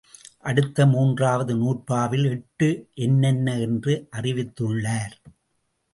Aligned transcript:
அடுத்து 0.39 0.87
மூன்றாவது 0.87 1.53
நூற்பாவில் 1.55 2.25
எட்டு 2.29 2.89
என்னென்ன 2.93 3.59
என்று 3.59 4.07
அறிவித்துள்ளார். 4.11 5.15